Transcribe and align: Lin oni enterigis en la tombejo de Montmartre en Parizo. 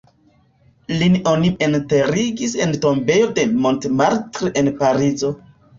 Lin 1.01 1.17
oni 1.33 1.51
enterigis 1.67 2.57
en 2.67 2.75
la 2.75 2.83
tombejo 2.87 3.31
de 3.39 3.47
Montmartre 3.61 4.55
en 4.65 4.77
Parizo. 4.83 5.37